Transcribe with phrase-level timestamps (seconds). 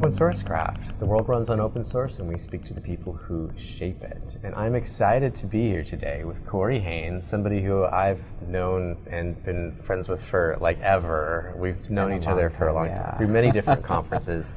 [0.00, 0.98] Open Source Craft.
[0.98, 4.38] The world runs on open source, and we speak to the people who shape it.
[4.42, 9.44] And I'm excited to be here today with Corey Haines, somebody who I've known and
[9.44, 11.52] been friends with for like ever.
[11.54, 13.02] We've known each other for a long yeah.
[13.02, 14.54] time through many different conferences.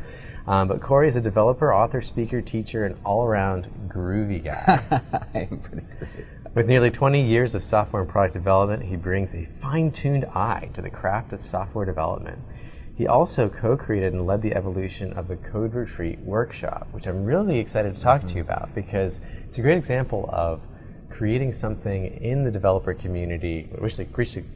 [0.48, 4.82] Um, but Corey is a developer, author, speaker, teacher, and all-around groovy guy.
[5.36, 6.25] I'm pretty great.
[6.55, 10.70] With nearly 20 years of software and product development, he brings a fine tuned eye
[10.73, 12.40] to the craft of software development.
[12.96, 17.26] He also co created and led the evolution of the Code Retreat workshop, which I'm
[17.26, 18.54] really excited to talk to you mm-hmm.
[18.54, 20.62] about because it's a great example of
[21.10, 24.08] creating something in the developer community, which is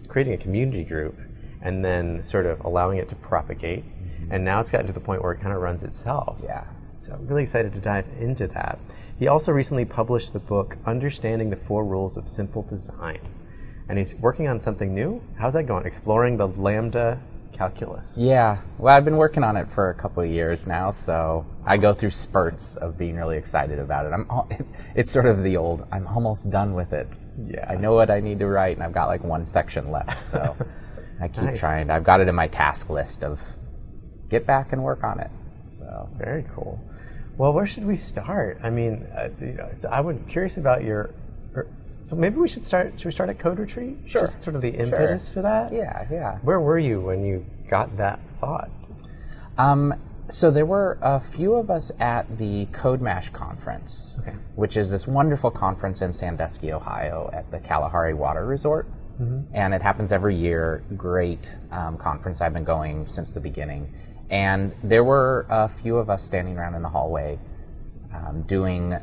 [0.08, 1.18] creating a community group,
[1.62, 3.84] and then sort of allowing it to propagate.
[3.84, 4.32] Mm-hmm.
[4.32, 6.42] And now it's gotten to the point where it kind of runs itself.
[6.44, 6.66] Yeah.
[7.00, 8.80] So I'm really excited to dive into that.
[9.18, 13.20] He also recently published the book Understanding the Four Rules of Simple Design.
[13.90, 15.24] And he's working on something new.
[15.38, 15.86] How's that going?
[15.86, 17.20] Exploring the Lambda
[17.58, 18.16] calculus.
[18.18, 18.58] Yeah.
[18.78, 21.94] Well, I've been working on it for a couple of years now, so I go
[21.94, 24.14] through spurts of being really excited about it.
[24.14, 24.50] I'm al-
[24.96, 27.18] it's sort of the old I'm almost done with it.
[27.48, 27.66] Yeah.
[27.70, 30.56] I know what I need to write and I've got like one section left, so
[31.22, 31.60] I keep Nice.
[31.60, 31.90] trying.
[31.90, 33.42] I've got it in my task list of
[34.30, 35.32] get back and work on it.
[35.68, 36.80] So, Very cool.
[37.38, 38.60] Well, where should we start?
[38.64, 41.12] I mean, uh, you know, I would curious about your.
[42.08, 42.94] So maybe we should start.
[42.98, 43.98] Should we start at Code Retreat?
[44.06, 44.22] Sure.
[44.22, 45.74] Just sort of the impetus for that.
[45.74, 46.38] yeah, yeah.
[46.38, 48.70] Where were you when you got that thought?
[49.58, 49.94] Um,
[50.30, 54.32] so there were a few of us at the CodeMash conference, Okay.
[54.56, 58.88] which is this wonderful conference in Sandusky, Ohio, at the Kalahari Water Resort,
[59.52, 60.84] and it happens every year.
[60.96, 62.40] Great um, conference.
[62.40, 63.94] I've been going since the beginning,
[64.30, 67.38] and there were a few of us standing around in the hallway,
[68.14, 68.96] um, doing,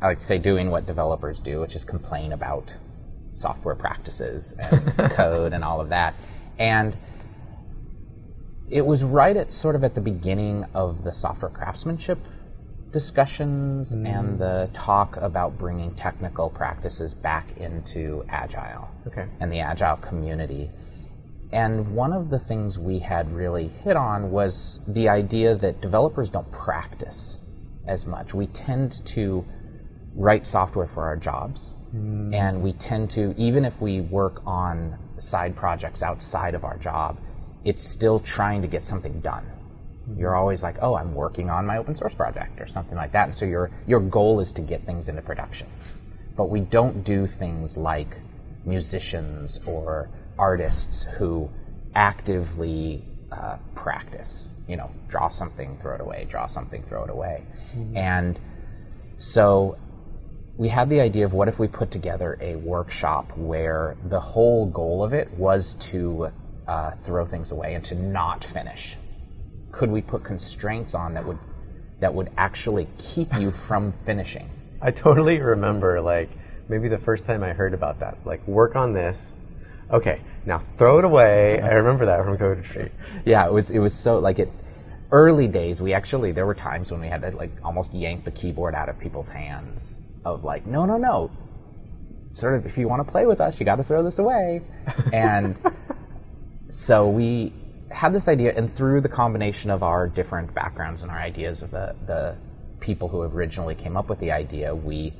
[0.00, 2.76] I to say, doing what developers do, which is complain about
[3.34, 6.14] software practices and code and all of that,
[6.58, 6.96] and
[8.70, 12.18] it was right at sort of at the beginning of the software craftsmanship
[12.92, 14.06] discussions mm.
[14.06, 19.26] and the talk about bringing technical practices back into agile Okay.
[19.40, 20.70] and the agile community.
[21.52, 26.28] And one of the things we had really hit on was the idea that developers
[26.28, 27.40] don't practice
[27.86, 28.34] as much.
[28.34, 29.44] We tend to
[30.18, 31.74] write software for our jobs.
[31.92, 32.34] Hmm.
[32.34, 37.18] And we tend to even if we work on side projects outside of our job
[37.64, 39.44] it's still trying to get something done.
[40.06, 40.18] Hmm.
[40.18, 43.24] You're always like oh i'm working on my open source project or something like that.
[43.24, 45.68] And so your your goal is to get things into production.
[46.36, 48.18] But we don't do things like
[48.64, 51.48] musicians or artists who
[51.94, 57.44] actively uh, practice you know draw something throw it away draw something throw it away.
[57.72, 57.96] Hmm.
[57.96, 58.40] And
[59.16, 59.76] so
[60.58, 64.66] we had the idea of what if we put together a workshop where the whole
[64.66, 66.32] goal of it was to
[66.66, 68.96] uh, throw things away and to not finish.
[69.70, 71.38] Could we put constraints on that would
[72.00, 74.50] that would actually keep you from finishing?
[74.82, 76.30] I totally remember, like,
[76.68, 78.18] maybe the first time I heard about that.
[78.24, 79.34] Like, work on this.
[79.90, 81.60] Okay, now throw it away.
[81.60, 82.92] I remember that from Code Retreat.
[83.24, 84.50] Yeah, it was it was so like it.
[85.12, 88.32] Early days, we actually there were times when we had to like almost yank the
[88.32, 90.02] keyboard out of people's hands
[90.34, 91.30] of like, no, no, no.
[92.32, 94.62] Sort of, if you want to play with us, you got to throw this away.
[95.12, 95.56] And
[96.68, 97.52] so we
[97.90, 101.70] had this idea, and through the combination of our different backgrounds and our ideas of
[101.70, 102.36] the the
[102.80, 105.12] people who originally came up with the idea, we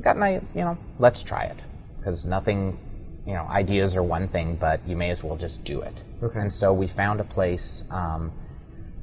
[0.00, 1.58] got an idea, you know, let's try it
[1.98, 2.78] because nothing,
[3.26, 5.94] you know, ideas are one thing, but you may as well just do it.
[6.22, 6.40] Okay.
[6.40, 7.84] And so we found a place.
[7.90, 8.32] Um,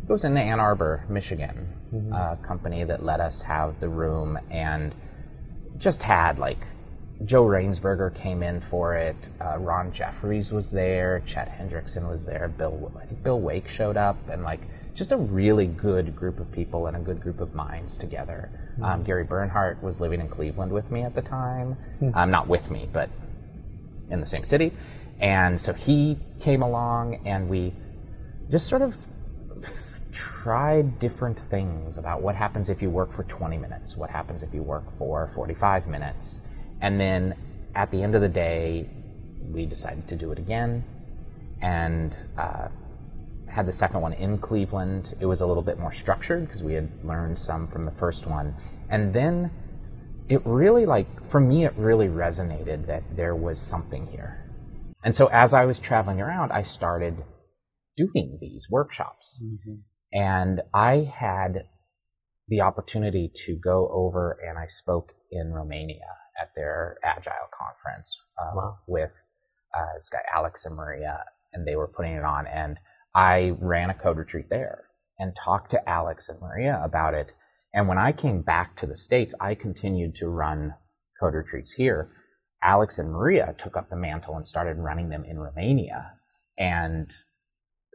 [0.08, 1.68] it was in Ann Arbor, Michigan,
[2.14, 4.94] a company that let us have the room and
[5.78, 6.59] just had like
[7.25, 9.29] Joe Rainsberger came in for it.
[9.39, 11.22] Uh, Ron Jeffries was there.
[11.25, 12.47] Chet Hendrickson was there.
[12.50, 14.62] Bill, I think Bill Wake showed up, and like
[14.94, 18.50] just a really good group of people and a good group of minds together.
[18.81, 21.78] Um, Gary Bernhardt was living in Cleveland with me at the time.
[22.13, 23.09] Um, not with me, but
[24.09, 24.72] in the same city.
[25.19, 27.74] And so he came along, and we
[28.51, 28.98] just sort of
[30.13, 34.54] tried different things about what happens if you work for 20 minutes, what happens if
[34.54, 36.39] you work for 45 minutes.
[36.81, 37.36] And then
[37.75, 38.89] at the end of the day,
[39.51, 40.83] we decided to do it again
[41.62, 42.68] and uh,
[43.48, 45.15] had the second one in Cleveland.
[45.19, 48.27] It was a little bit more structured because we had learned some from the first
[48.27, 48.56] one.
[48.89, 49.51] And then
[50.30, 54.39] it really, like, for me, it really resonated that there was something here.
[55.04, 57.24] And so as I was traveling around, I started
[57.98, 59.42] doing these workshops.
[60.13, 61.65] And I had
[62.48, 66.06] the opportunity to go over and I spoke in Romania
[66.42, 68.77] at their Agile conference uh, Wow.
[68.88, 69.24] with
[69.75, 72.48] uh, this guy, Alex and Maria, and they were putting it on.
[72.48, 72.77] And
[73.15, 74.86] I ran a code retreat there.
[75.19, 77.33] and talked to Alex and Maria about it.
[77.74, 80.74] And when I came back to the States, I continued to run
[81.19, 82.10] code retreats here.
[82.63, 86.13] Alex and Maria took up the mantle and started running them in Romania
[86.57, 87.12] and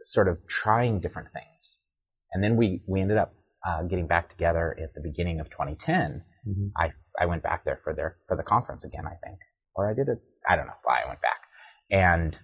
[0.01, 1.78] sort of trying different things.
[2.31, 3.33] And then we, we ended up
[3.67, 6.23] uh, getting back together at the beginning of 2010.
[6.47, 6.67] Mm-hmm.
[6.77, 9.39] I, I went back there for their, for the conference again, I think,
[9.75, 10.19] or I did it.
[10.47, 11.41] I don't know why I went back
[11.91, 12.37] and,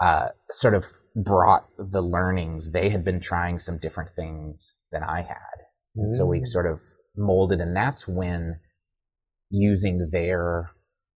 [0.00, 2.72] uh, sort of brought the learnings.
[2.72, 5.66] They had been trying some different things than I had.
[5.94, 6.16] And mm.
[6.16, 6.46] so we mm.
[6.46, 6.80] sort of
[7.16, 8.60] molded and that's when
[9.50, 10.70] using their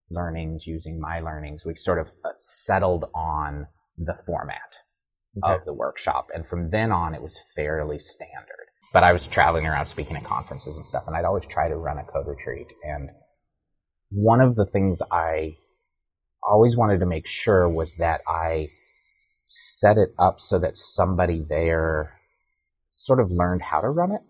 [0.09, 4.75] learnings, using my learnings, we sort of uh, settled on the format
[5.43, 5.55] okay.
[5.55, 6.29] of the workshop.
[6.33, 8.67] And from then on, it was fairly standard.
[8.93, 11.75] But I was traveling around speaking at conferences and stuff, and I'd always try to
[11.75, 12.67] run a code retreat.
[12.83, 13.09] And
[14.09, 15.57] one of the things I
[16.41, 18.69] always wanted to make sure was that I
[19.45, 22.19] set it up so that somebody there
[22.93, 24.21] sort of learned how to run it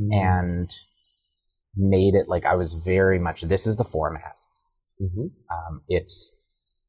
[0.00, 0.12] mm-hmm.
[0.12, 0.70] and
[1.76, 4.36] made it like I was very much this is the format.
[5.00, 5.26] Mm-hmm.
[5.50, 6.36] Um, it's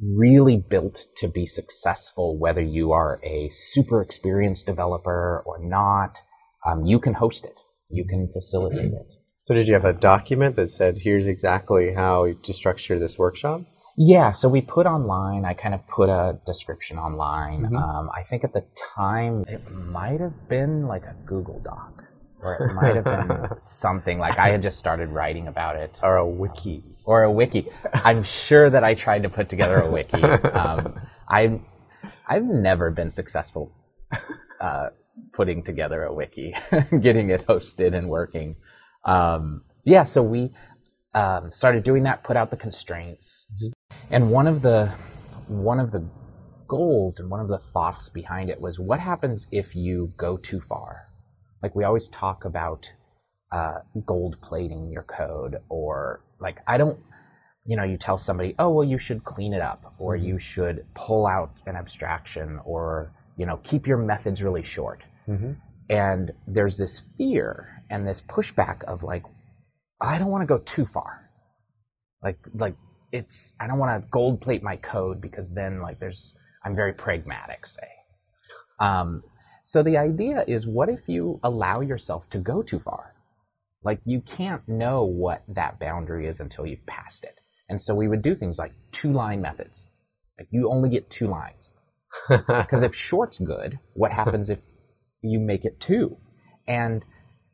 [0.01, 6.19] really built to be successful, whether you are a super experienced developer or not.
[6.65, 7.59] Um, you can host it,
[7.89, 8.95] you can facilitate mm-hmm.
[8.95, 9.13] it.
[9.41, 13.63] So, did you have a document that said, here's exactly how to structure this workshop?
[13.97, 17.63] Yeah, so we put online, I kind of put a description online.
[17.63, 17.75] Mm-hmm.
[17.75, 22.03] Um, I think at the time it might have been like a Google Doc,
[22.43, 25.97] or it might have been something like I had just started writing about it.
[26.03, 27.67] Or a wiki or a wiki.
[27.93, 30.21] I'm sure that I tried to put together a wiki.
[30.53, 31.61] Um, I've
[32.27, 33.71] I've never been successful
[34.61, 34.89] uh,
[35.33, 36.53] putting together a wiki,
[37.01, 38.55] getting it hosted and working.
[39.03, 40.51] Um, yeah, so we
[41.13, 43.73] um, started doing that, put out the constraints,
[44.09, 44.93] and one of the
[45.47, 46.05] one of the
[46.67, 50.59] goals and one of the thoughts behind it was what happens if you go too
[50.59, 51.07] far.
[51.63, 52.91] Like we always talk about
[53.51, 56.99] uh, gold plating your code or like I don't
[57.65, 60.25] you know you tell somebody oh well you should clean it up or mm-hmm.
[60.25, 65.53] you should pull out an abstraction or you know keep your methods really short mm-hmm.
[65.89, 69.23] and there's this fear and this pushback of like
[70.01, 71.29] I don't want to go too far
[72.23, 72.75] like like
[73.11, 76.93] it's I don't want to gold plate my code because then like there's I'm very
[76.93, 77.87] pragmatic say
[78.79, 79.23] um,
[79.63, 83.13] so the idea is what if you allow yourself to go too far
[83.83, 87.41] like you can't know what that boundary is until you've passed it.
[87.69, 89.89] And so we would do things like two line methods.
[90.37, 91.75] Like you only get two lines.
[92.29, 94.59] Because if short's good, what happens if
[95.21, 96.17] you make it two?
[96.67, 97.03] And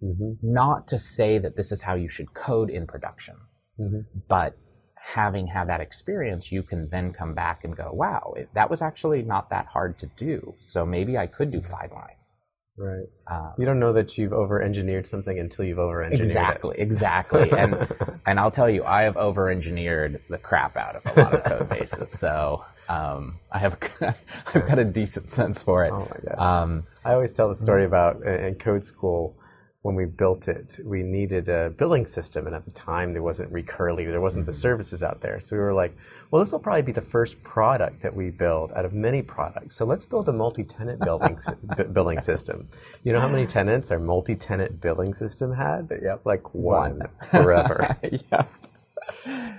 [0.03, 0.33] mm-hmm.
[0.41, 3.35] not to say that this is how you should code in production,
[3.79, 4.01] mm-hmm.
[4.27, 4.57] but
[5.01, 8.81] having had that experience, you can then come back and go, wow, it, that was
[8.81, 10.53] actually not that hard to do.
[10.57, 12.35] So maybe I could do five lines.
[12.77, 13.07] Right.
[13.27, 16.81] Um, you don't know that you've over-engineered something until you've over-engineered exactly, it.
[16.81, 17.59] Exactly, exactly.
[17.59, 21.43] and and I'll tell you, I have over-engineered the crap out of a lot of
[21.43, 22.09] code bases.
[22.09, 23.77] So um, I have
[24.53, 25.91] I've got a decent sense for it.
[25.91, 26.39] Oh my gosh.
[26.39, 29.35] Um, I always tell the story about in code school
[29.81, 33.49] when we built it, we needed a billing system, and at the time there wasn't
[33.51, 34.59] recurly, there wasn't the mm-hmm.
[34.59, 35.39] services out there.
[35.39, 35.95] So we were like,
[36.29, 39.77] well, this will probably be the first product that we build out of many products.
[39.77, 41.39] So let's build a multi-tenant building
[41.93, 42.67] billing system.
[43.03, 45.89] You know how many tenants our multi-tenant billing system had?
[46.03, 47.09] Yep, like one, one.
[47.29, 47.97] forever.
[48.31, 48.51] yep.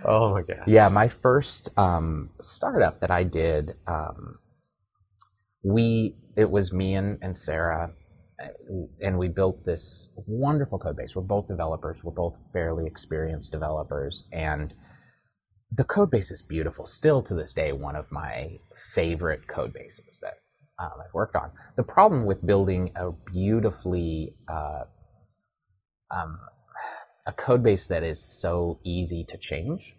[0.05, 0.65] Oh my god.
[0.67, 4.39] Yeah, my first um, startup that I did, um,
[5.63, 7.93] we it was me and, and Sarah
[9.01, 11.15] and we built this wonderful code base.
[11.15, 12.03] We're both developers.
[12.03, 14.75] We're both fairly experienced developers, and
[15.73, 16.85] the code base is beautiful.
[16.85, 18.59] Still to this day, one of my
[18.95, 20.39] favorite code bases that
[20.79, 21.51] um, I've worked on.
[21.77, 24.85] The problem with building a beautifully uh,
[26.11, 26.39] um,
[27.27, 29.95] a code base that is so easy to change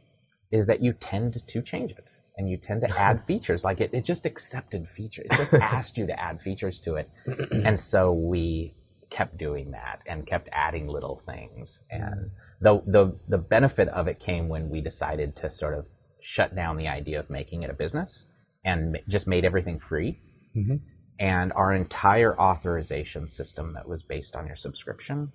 [0.51, 2.10] is that you tend to change it
[2.41, 3.63] and you tend to add features.
[3.63, 5.27] Like it, it just accepted features.
[5.31, 7.10] It just asked you to add features to it.
[7.51, 8.74] And so we
[9.10, 11.81] kept doing that and kept adding little things.
[11.91, 15.86] And the, the, the benefit of it came when we decided to sort of
[16.19, 18.25] shut down the idea of making it a business
[18.65, 20.19] and just made everything free.
[20.55, 20.77] Mm-hmm.
[21.19, 25.31] And our entire authorization system that was based on your subscription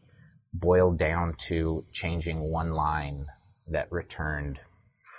[0.52, 3.26] boiled down to changing one line
[3.68, 4.58] that returned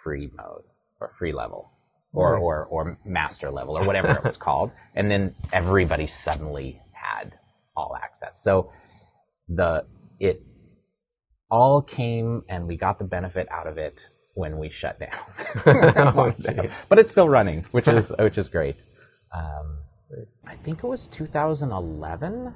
[0.04, 0.64] free mode
[1.00, 1.77] or free level
[2.14, 2.44] or, nice.
[2.44, 4.72] or, or master level or whatever it was called.
[4.96, 7.34] And then everybody suddenly had
[7.76, 8.42] all access.
[8.42, 8.72] So
[9.48, 9.86] the,
[10.20, 10.42] it
[11.50, 15.10] all came and we got the benefit out of it when we shut down.
[15.66, 16.34] oh,
[16.90, 18.78] but it's still running, which is, which is great.
[19.36, 19.80] Um,
[20.46, 22.54] I think it was 2011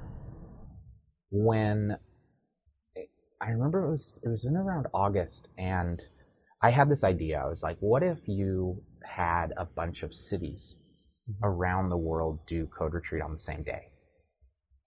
[1.30, 1.98] when
[3.42, 6.00] I remember it was it was in around August, and
[6.62, 7.42] I had this idea.
[7.44, 10.76] I was like, what if you had a bunch of cities
[11.42, 13.88] around the world do Code Retreat on the same day,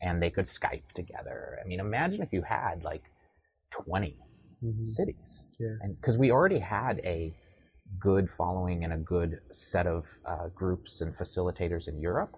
[0.02, 1.58] and they could Skype together.
[1.64, 3.04] I mean, imagine if you had like
[3.72, 4.18] 20
[4.64, 4.86] Mhm.
[4.86, 5.78] cities, Yeah.
[5.82, 7.36] and because we already had a
[8.00, 12.36] good following and a good set of uh, groups and facilitators in Europe.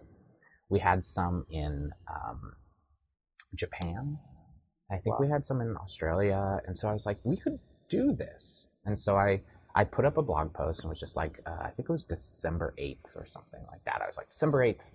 [0.69, 2.55] We had some in um,
[3.55, 4.19] Japan.
[4.91, 8.13] I think we had some in Australia, and so I was like, we could do
[8.13, 8.69] this.
[8.85, 9.41] And so I
[9.77, 11.91] I put up a blog post and it was just like, uh, I think it
[11.91, 14.01] was December eighth or something like that.
[14.01, 14.89] I was like, December eighth,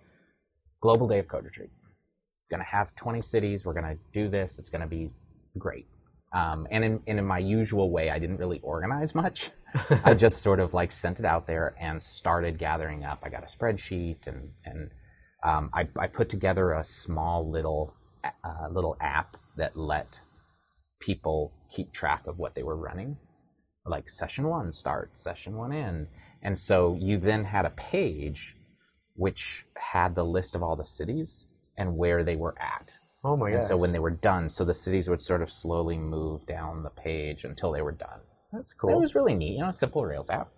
[0.80, 1.70] Global Day of Code Retreat.
[2.50, 3.64] Gonna have twenty cities.
[3.64, 4.58] We're gonna do this.
[4.58, 5.10] It's gonna be
[5.56, 5.86] great.
[6.34, 9.50] Um, and in, and in my usual way, I didn't really organize much.
[10.04, 13.20] I just sort of like sent it out there and started gathering up.
[13.22, 14.90] I got a spreadsheet and and
[15.44, 20.20] um, I, I put together a small little uh, little app that let
[21.00, 23.16] people keep track of what they were running,
[23.86, 26.08] like session one start, session one end,
[26.42, 28.56] and so you then had a page
[29.14, 31.46] which had the list of all the cities
[31.76, 32.92] and where they were at.
[33.24, 33.68] Oh my And god.
[33.68, 36.90] so when they were done, so the cities would sort of slowly move down the
[36.90, 38.20] page until they were done.
[38.52, 38.90] That's cool.
[38.90, 40.48] It was really neat, you know, simple Rails app.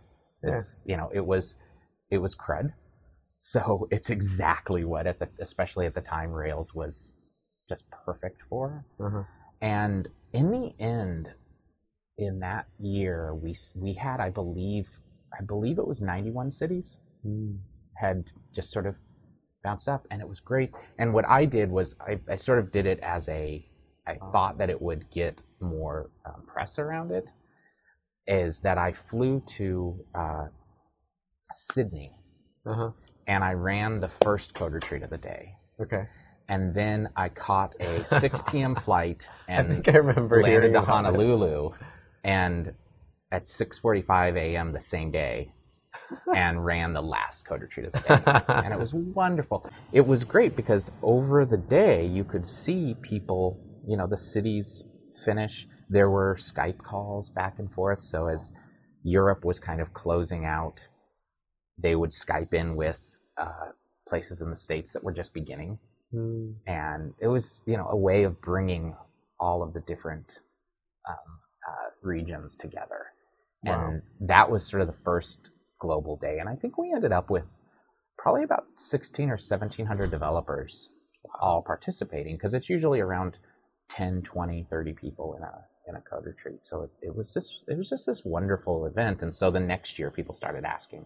[0.43, 0.55] Yeah.
[0.55, 1.55] It's you know, it was
[2.11, 2.73] it was CRUD.
[3.41, 7.13] So it's exactly what at the especially at the time Rails was
[7.69, 8.85] just perfect for.
[9.01, 9.25] Uh-huh.
[9.61, 11.29] And in the end,
[12.19, 14.89] in that year, we we had, I believe,
[15.39, 17.59] I believe it was 91 cities Mm.
[17.97, 18.97] had just sort of
[19.63, 20.73] bounced up, and it was great.
[20.99, 23.65] And what I did was I, I sort of did it as a,
[24.07, 27.31] I thought that it would get more um, press around it.
[28.27, 30.47] Is that I flew to uh,
[31.53, 32.13] Sydney
[32.67, 32.91] Uh-huh.
[33.27, 35.55] and I ran the first code retreat of the day.
[35.81, 36.07] Okay.
[36.49, 38.75] And then I caught a 6 p.m.
[38.87, 40.81] flight and I think I remember landed to.
[40.83, 41.71] Honolulu,
[42.25, 42.75] and
[43.31, 44.73] at 6:45 a.m.
[44.73, 45.53] the same day,
[46.35, 49.67] and ran the last code retreat of the day, and it was wonderful.
[49.93, 54.85] It was great because over the day you could see people, you know, the cities
[55.25, 55.67] finish.
[55.91, 58.01] There were Skype calls back and forth.
[58.01, 58.53] So as
[59.03, 60.81] Europe was kind of closing out,
[61.79, 63.01] they would Skype in with
[63.37, 63.73] uh,
[64.09, 65.79] places in the states that were just beginning
[66.15, 66.55] Mm.
[66.67, 68.95] and it was you know a way of bringing
[69.41, 70.39] all of the different
[71.09, 73.07] um, uh, regions together
[73.65, 73.89] Wow.
[73.89, 77.31] and that was sort of the first global day and i think we ended up
[77.31, 77.45] with
[78.19, 80.91] probably about 16 or 1700 developers
[81.41, 83.39] all participating because it's usually around
[83.89, 87.65] 10 20 30 people in a in a code retreat so it, it was this
[87.69, 91.05] it was just this wonderful event and so the next year people started asking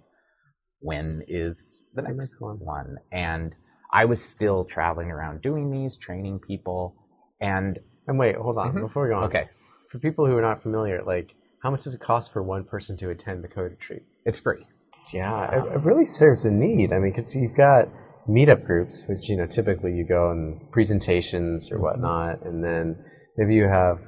[0.80, 2.56] when is the The next, next one.
[2.60, 3.54] one and
[3.92, 6.94] I was still traveling around doing these, training people,
[7.40, 8.74] and And wait, hold on.
[8.74, 8.80] Mhm.
[8.82, 9.24] Before we go on.
[9.24, 9.48] okay,
[9.90, 12.96] For people who are not familiar, like, how much does it cost for one person
[12.98, 14.02] to attend the code retreat?
[14.24, 14.66] it's free.
[15.12, 16.92] Yeah, it, it really serves a need.
[16.92, 17.88] I mean, because you've got
[18.28, 23.02] meetup groups, which you know typically you go and presentations or whatnot, and then
[23.38, 24.00] maybe you have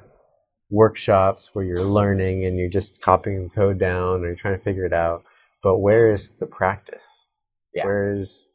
[0.71, 4.63] workshops where you're learning and you're just copying the code down or you're trying to
[4.63, 5.25] figure it out.
[5.63, 7.31] But where is the practice?
[7.75, 7.87] Yeah.
[7.87, 8.51] Where is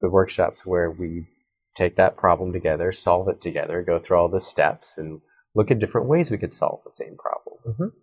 [0.00, 1.26] the workshops where we
[1.74, 5.20] take that problem together, solve it together, go through all the steps, and
[5.54, 7.58] look at different ways we could solve the same problem?
[7.66, 7.96] Mm-hmm.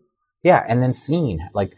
[0.44, 1.74] Yeah, and then seeing like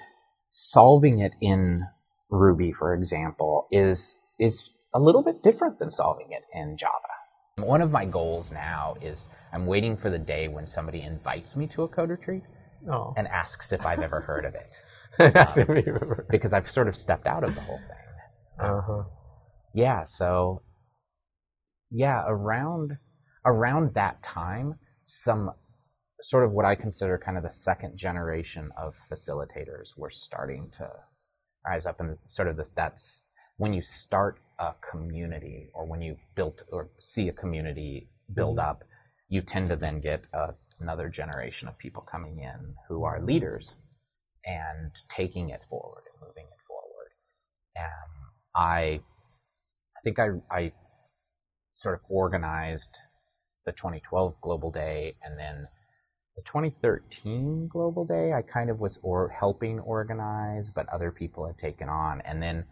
[0.49, 1.83] solving it in
[2.29, 7.67] Ruby, for example, is is a little bit different than solving it in Java.
[7.67, 11.67] One of my goals now is I'm waiting for the day when somebody invites me
[11.67, 12.43] to a code retreat
[12.89, 16.25] Oh, and asks if I've ever heard of it, that's what we remember.
[16.29, 18.65] because I've sort of stepped out of the whole thing.
[18.67, 19.03] Uh huh.
[19.73, 20.61] yeah so
[21.91, 22.97] yeah around
[23.45, 25.51] around that time some
[26.21, 30.89] sort of what i consider kind of the second generation of facilitators were starting to
[31.67, 33.25] rise up and sort of this that's
[33.57, 38.63] when you start a community or when you've built or see a community build Mhm.
[38.69, 38.83] up
[39.29, 43.77] you tend to then get a, another generation of people coming in who are leaders
[44.45, 47.11] and taking it forward and moving it forward
[47.79, 49.01] um, i
[49.97, 50.71] I think I, I
[51.73, 52.97] sort of organized
[53.65, 55.67] the 2012 Global Day and then
[56.39, 58.33] the 2013 Global Day.
[58.33, 62.21] I kind of was or helping organize, but other people had taken on.
[62.21, 62.65] And then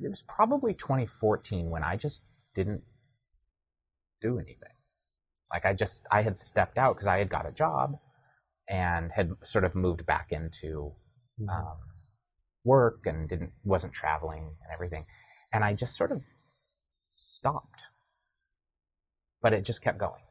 [0.00, 2.24] it was probably 2014 when I just
[2.54, 2.82] didn't
[4.20, 4.74] do anything.
[5.52, 7.98] Like I just I had stepped out because I had got a job
[8.68, 10.92] and had sort of moved back into
[11.48, 11.78] um,
[12.64, 15.06] work and didn't wasn't traveling and everything
[15.52, 16.20] and i just sort of
[17.10, 17.82] stopped
[19.40, 20.22] but it just kept going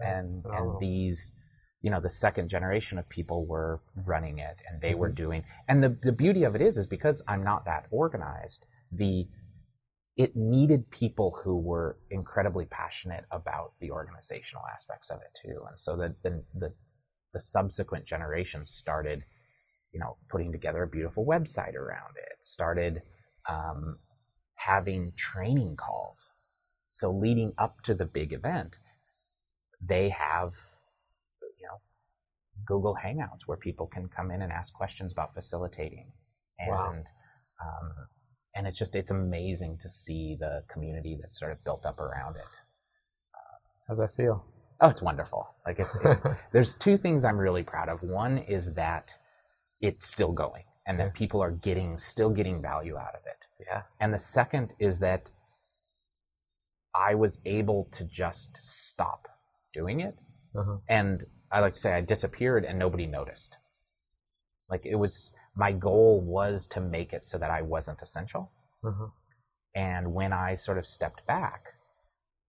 [0.00, 0.72] That's and phenomenal.
[0.72, 1.34] and these
[1.82, 5.14] you know the second generation of people were running it and they were Mm-hmm.
[5.24, 9.28] doing and the the beauty of it is is because I'm not that organized the
[10.16, 15.78] it needed people who were incredibly passionate about the organizational aspects of it too and
[15.78, 16.72] so the the the,
[17.34, 19.24] the subsequent generations started
[19.92, 23.02] you know putting together a beautiful website around it started
[23.48, 23.98] um,
[24.56, 26.32] having training calls
[26.90, 28.78] so leading up to the big event
[29.86, 30.54] they have
[31.58, 31.78] you know
[32.66, 36.12] google hangouts where people can come in and ask questions about facilitating
[36.58, 36.94] and Wow.
[37.62, 37.92] um,
[38.54, 42.36] and it's just it's amazing to see the community that's sort of built up around
[42.36, 42.42] it
[43.88, 44.44] How's that feel?
[44.80, 46.22] oh it's wonderful like it's, it's
[46.52, 49.14] there's two things i'm really proud of one is that
[49.80, 53.82] it's still going and that people are getting still getting value out of it Yeah.
[54.00, 55.30] and the second is that
[56.92, 59.28] I was able to just stop
[59.72, 60.16] doing it.
[60.56, 60.78] Uh-huh.
[60.88, 63.56] And I like to say I disappeared and nobody noticed.
[64.68, 68.52] Like it was, my goal was to make it so that I wasn't essential.
[68.84, 69.08] Uh-huh.
[69.74, 71.74] And when I sort of stepped back,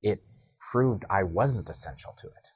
[0.02, 0.24] it
[0.72, 2.48] proved I wasn't essential to it.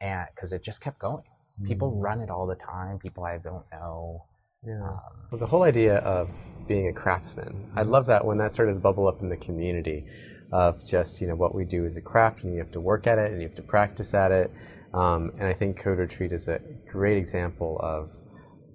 [0.00, 1.24] And because it just kept going.
[1.64, 4.24] People run it all the time, people I don't know.
[4.66, 4.82] Yeah.
[4.82, 6.28] Um, Well, the whole idea of
[6.66, 10.04] being a craftsman, I love that when that started to bubble up in the community
[10.52, 13.06] of just, you know, what we do is a craft and you have to work
[13.06, 14.50] at it and you have to practice at it.
[14.92, 16.60] Um, and I think Code Retreat is a
[16.90, 18.12] great example of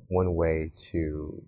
[0.09, 1.43] one way to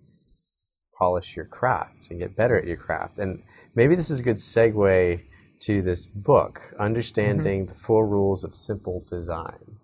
[0.98, 3.18] polish your craft and get better at your craft.
[3.18, 3.42] And
[3.74, 5.22] maybe this is a good segue
[5.60, 9.78] to this book, Understanding the Four Rules of Simple Design.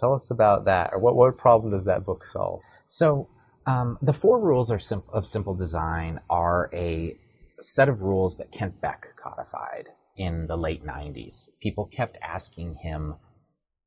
[0.00, 2.60] Tell us about that, or what, what problem does that book solve?
[2.86, 3.28] So
[3.66, 7.16] um, the four rules are sim- of simple design are a
[7.60, 11.48] set of rules that Kent Beck codified in the late 90s.
[11.60, 13.14] People kept asking him,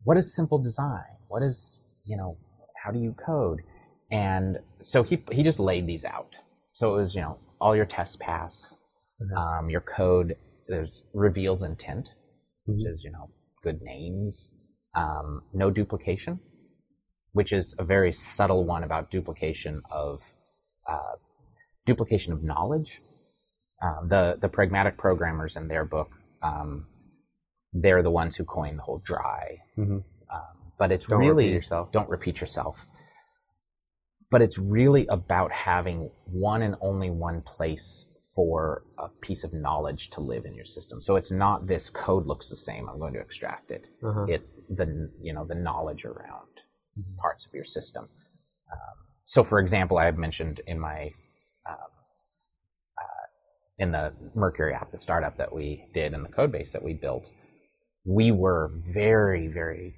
[0.04, 1.18] what is simple design?
[1.28, 2.38] What is, you know,
[2.84, 3.60] how do you code?
[4.12, 6.36] And so he, he just laid these out.
[6.74, 8.76] So it was, you know, all your tests pass,
[9.38, 10.36] um, your code,
[10.68, 12.10] there's reveals intent,
[12.66, 13.30] which is, you know,
[13.64, 14.50] good names,
[14.96, 16.40] um, no duplication,
[17.34, 20.34] which is a very subtle one about duplication of
[20.90, 21.16] uh,
[21.86, 23.02] duplication of knowledge.
[23.82, 26.12] Um, the the pragmatic programmers in their book,
[26.44, 26.86] um,
[27.74, 29.58] they're the ones who coined the whole dry.
[29.78, 30.04] Mhm.
[30.32, 31.92] Um, but it's Don't really repeat yourself.
[31.92, 32.86] don't repeat yourself.
[34.30, 40.10] But it's really about having one and only one place for a piece of knowledge
[40.12, 41.02] to live in your system.
[41.02, 42.88] So it's not this code looks the same.
[42.88, 43.88] I'm going to extract it.
[44.04, 44.26] Uh-huh.
[44.30, 46.48] It's the you know the knowledge around
[47.18, 48.04] parts of your system.
[48.72, 51.12] Um, so, for example, I have mentioned in my
[51.70, 51.88] um, uh,
[53.82, 56.94] in the Mercury app, the startup that we did, and the code base that we
[56.94, 57.32] built,
[58.06, 59.96] we were very, very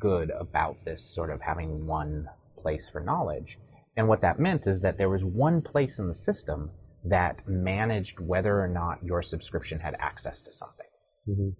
[0.00, 3.58] good about this sort of having one place for knowledge.
[3.94, 6.70] And what that meant is that there was one place in the system
[7.04, 10.86] that managed whether or not your subscription had access to something
[11.28, 11.56] Mhm.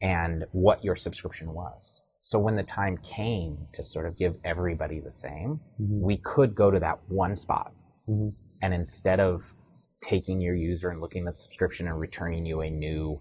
[0.00, 2.02] and what your subscription was.
[2.18, 6.00] So when the time came to sort of give everybody the same, Mhm.
[6.00, 7.74] we could go to that one spot.
[8.08, 8.34] Mhm.
[8.62, 9.54] And instead of
[10.02, 13.20] taking your user and looking at the subscription and returning you a new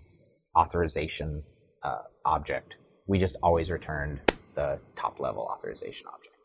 [0.57, 1.43] authorization
[1.83, 4.19] uh, object, we just always returned
[4.55, 6.35] the top level authorization object.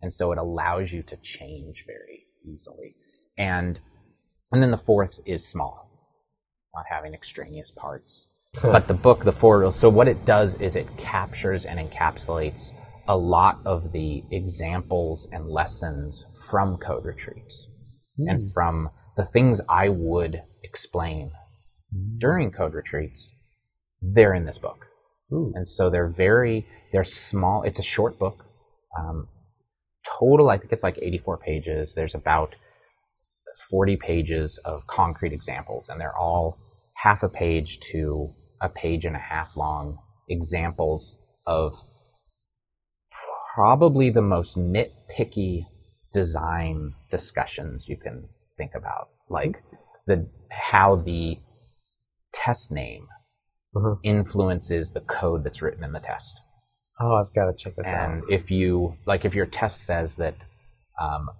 [0.00, 2.96] And so it allows you to change very easily.
[3.38, 3.78] And
[4.52, 5.88] and then the fourth is small,
[6.74, 8.28] not having extraneous parts.
[8.60, 12.72] but the book, the four rules, so what it does is it captures and encapsulates
[13.08, 17.66] a lot of the examples and lessons from code retreats
[18.18, 21.30] and from the things I would explain
[22.18, 23.34] during code retreats.
[24.00, 24.86] They're in this book.
[25.32, 25.52] Ooh.
[25.54, 27.62] And so they're very, they're small.
[27.62, 28.44] It's a short book.
[28.98, 29.28] Um,
[30.18, 31.94] total, I think it's like 84 pages.
[31.94, 32.54] There's about
[33.70, 36.58] 40 pages of concrete examples, and they're all
[36.96, 38.28] half a page to
[38.60, 39.98] a page and a half long
[40.28, 41.72] examples of
[43.54, 45.66] probably the most nitpicky
[46.12, 49.08] design discussions you can think about.
[49.28, 49.62] Like
[50.06, 51.38] the, how the
[52.32, 53.06] test name
[53.74, 53.96] Uh-huh.
[54.02, 56.38] influences the code that's written in the test.
[57.00, 58.10] Oh, I've got to check this And out.
[58.10, 60.34] And if you, like, if your test says that
[61.00, 61.30] um,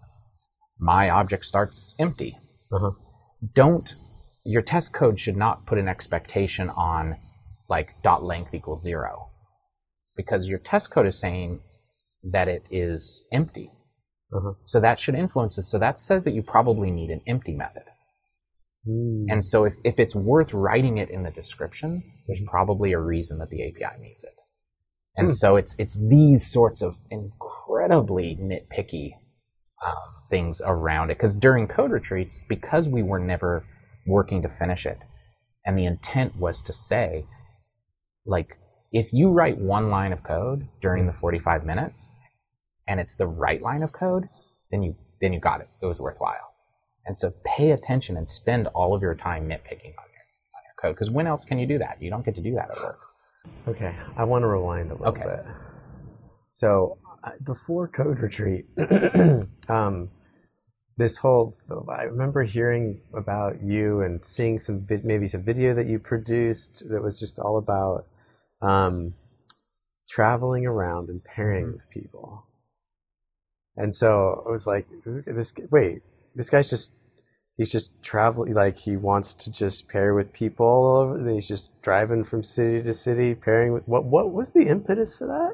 [0.78, 2.38] my object starts empty,
[2.72, 2.92] Uh-huh.
[3.54, 3.94] don't,
[4.44, 7.16] your test code should not put an expectation on,
[7.68, 9.28] like, dot length equals zero.
[10.16, 11.60] Because your test code is saying
[12.24, 13.70] that it is empty.
[14.32, 14.52] Uh-huh.
[14.64, 15.68] So that should influence us.
[15.70, 17.84] So that says that you probably need an empty method.
[18.88, 19.26] Mm.
[19.28, 23.38] And so if, if it's worth writing it in the description, there's probably a reason
[23.38, 24.34] that the API needs it.
[25.14, 29.10] And so it's it's these sorts of incredibly nitpicky
[29.84, 29.94] um,
[30.30, 31.18] things around it.
[31.18, 33.66] Because during code retreats, because we were never
[34.06, 34.98] working to finish it,
[35.66, 37.24] and the intent was to say,
[38.24, 38.56] like,
[38.90, 42.14] if you write one line of code during the 45 minutes,
[42.92, 44.28] and it's the right line of code,
[44.70, 45.68] then you then you got it.
[45.80, 46.52] It was worthwhile.
[47.06, 50.24] And so pay attention and spend all of your time nitpicking on your
[50.54, 50.94] on your code.
[50.94, 51.96] Because when else can you do that?
[52.02, 53.00] You don't get to do that at work.
[53.66, 55.24] Okay, I want to rewind a little Okay.
[55.24, 55.44] bit.
[56.50, 58.66] So uh, before Code Retreat,
[59.68, 60.10] um,
[60.98, 61.54] this whole
[61.88, 66.86] I remember hearing about you and seeing some vid- maybe some video that you produced
[66.90, 68.06] that was just all about
[68.60, 69.14] um,
[70.10, 72.44] traveling around and pairing with people.
[73.76, 74.86] And so I was like,
[75.26, 76.02] this wait,
[76.34, 76.94] this guy's just
[77.56, 81.70] he's just traveling like he wants to just pair with people all over he's just
[81.82, 85.52] driving from city to city pairing with what what was the impetus for that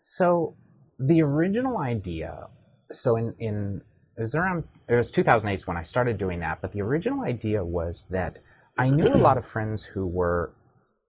[0.00, 0.56] So
[0.98, 2.48] the original idea,
[2.90, 3.82] so in in
[4.16, 7.64] it was around it was 2008 when I started doing that, but the original idea
[7.64, 8.38] was that
[8.76, 10.52] I knew a lot of friends who were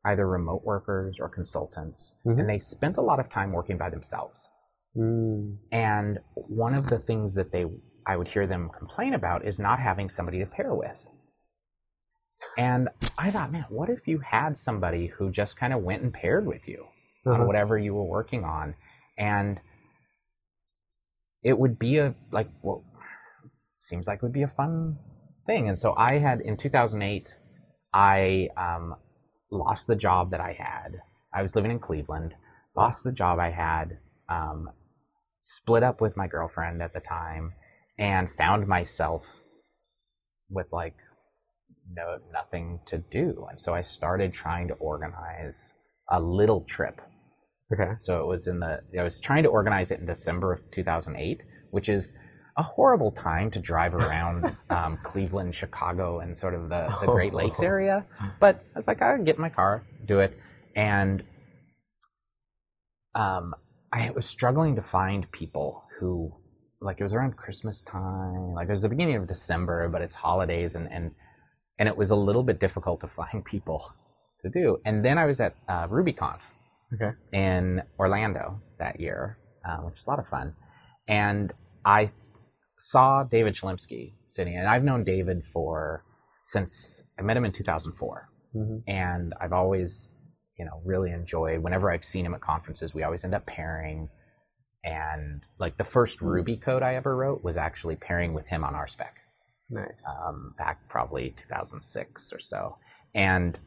[0.05, 2.39] either remote workers or consultants, mm-hmm.
[2.39, 4.49] and they spent a lot of time working by themselves.
[4.97, 5.57] Mm.
[5.71, 7.65] And one of the things that they
[8.05, 10.99] I would hear them complain about is not having somebody to pair with.
[12.57, 16.13] And I thought, man, what if you had somebody who just kind of went and
[16.13, 16.85] paired with you
[17.25, 17.41] Uh-huh.
[17.41, 18.75] on whatever you were working on,
[19.17, 19.61] and
[21.43, 22.83] it would be a like well,
[23.79, 24.97] seems like it would be a fun
[25.45, 25.69] thing.
[25.69, 27.35] And so I had in 2008,
[27.93, 28.95] I um,
[29.51, 31.01] lost the job that I had.
[31.33, 32.35] I was living in Cleveland,
[32.75, 34.69] lost the job I had, um,
[35.43, 37.53] split up with my girlfriend at the time,
[37.97, 39.41] and found myself
[40.49, 40.95] with like
[41.91, 43.45] no nothing to do.
[43.49, 45.75] And so I started trying to organize
[46.09, 46.99] a little trip
[47.73, 50.71] okay so it was in the I was trying to organize it in December of
[50.71, 52.13] 2008, which is
[52.57, 57.33] a horrible time to drive around um, Cleveland, Chicago, and sort of the, the Great
[57.33, 58.05] Lakes area.
[58.39, 60.37] But I was like, I can get in my car, do it,
[60.75, 61.23] and
[63.15, 63.55] um,
[63.93, 66.33] I was struggling to find people who,
[66.81, 70.15] like, it was around Christmas time, like it was the beginning of December, but it's
[70.15, 71.11] holidays, and and
[71.79, 73.79] and it was a little bit difficult to find people
[74.41, 74.77] to do.
[74.85, 76.39] And then I was at uh, RubyConf
[76.95, 80.55] okay in Orlando that year, uh, which was a lot of fun.
[81.07, 81.53] And
[81.85, 82.09] I
[82.79, 86.03] saw David Chelimsky sitting, and I've known David for
[86.43, 88.83] since I met him in 2004, Mhm.
[88.87, 90.17] and I've always,
[90.63, 91.61] you know, really enjoyed.
[91.61, 94.07] Whenever I've seen him at conferences, we always end up pairing.
[94.85, 98.73] And like the first Ruby code I ever wrote was actually pairing with him on
[98.73, 99.11] RSpec
[99.69, 102.77] nice um, back probably 2006 or so.
[103.13, 103.59] And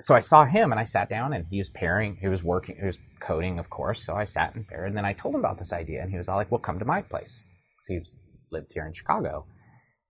[0.00, 2.76] so I saw him and I sat down and he was pairing, he was working,
[2.78, 4.02] he was coding, of course.
[4.02, 4.88] So I sat and paired.
[4.88, 6.78] And then I told him about this idea and he was all like, well, come
[6.78, 7.42] to my place.
[7.82, 8.16] So he's
[8.50, 9.46] lived here in Chicago.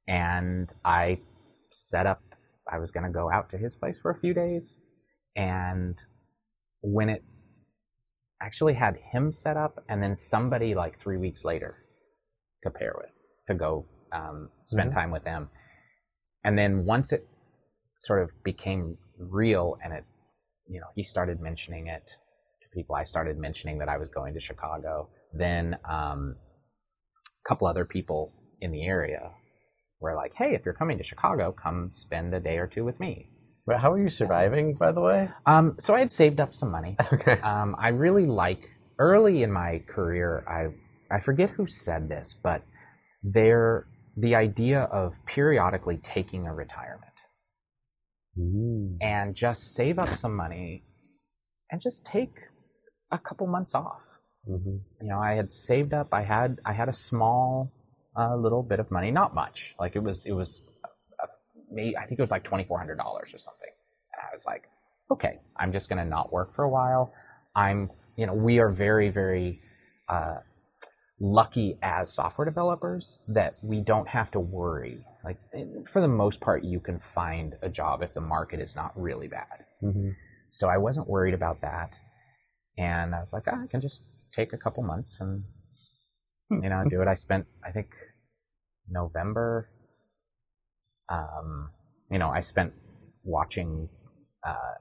[0.07, 1.21] And I
[1.71, 2.23] set up,
[2.70, 4.79] I was going to go out to his place for a few days.
[5.37, 5.98] And
[6.83, 7.24] when it
[8.40, 11.77] actually had him set up and then somebody like three weeks later
[12.62, 13.11] to pair with
[13.46, 14.94] to go um, spend Mhm.
[14.94, 15.50] time with them.
[16.44, 17.27] And then once it
[17.96, 20.05] sort of became real and it,
[20.68, 24.35] you know, he started mentioning it to people, I started mentioning that I was going
[24.35, 25.09] to Chicago.
[25.33, 26.37] Then um,
[27.44, 29.33] a couple other people in the area
[30.05, 32.99] were like, hey, if you're coming to Chicago, come spend a day or two with
[33.07, 33.12] me.
[33.67, 35.21] but how are you surviving by the way
[35.53, 36.93] Um, so I had saved up some money.
[37.17, 38.62] okay Um, I really like
[39.11, 40.29] early in my career.
[40.59, 40.62] I
[41.17, 42.61] I forget who said this, but
[43.38, 43.67] there
[44.27, 47.11] the idea of periodically taking a retirement
[48.37, 48.97] Mm.
[49.01, 50.69] and just save up some money
[51.71, 52.35] and just take
[53.12, 54.03] a couple months off.
[54.55, 54.81] Mhm.
[55.01, 56.09] You know, I had saved up.
[56.21, 57.73] I had I had a small
[58.16, 59.74] uh, little bit of money, not much.
[59.79, 61.27] Like it was it was uh.
[61.77, 63.70] I think it was like twenty four hundred dollars or something.
[64.12, 64.64] And I was like,
[65.11, 67.12] okay, I'm just gonna not work for a while.
[67.57, 69.61] I'm you know we are very very
[70.09, 70.37] uh,
[71.20, 75.05] lucky as software developers that we don't have to worry.
[75.24, 75.38] Like
[75.87, 79.29] for the most part, you can find a job if the market is not really
[79.29, 79.64] bad.
[79.83, 80.14] Mhm.
[80.50, 81.96] So I wasn't worried about that.
[82.77, 85.44] And I was like, ah, I can just take a couple months and,
[86.62, 87.09] you know, do it.
[87.09, 87.88] I spent, I think,
[88.88, 89.69] November,
[91.09, 91.71] um,
[92.11, 92.73] you know, I spent
[93.25, 93.88] watching,
[94.47, 94.75] uh,